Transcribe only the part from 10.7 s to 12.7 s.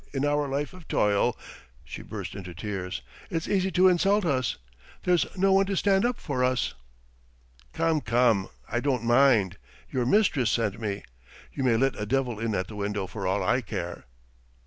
me. You may let a devil in at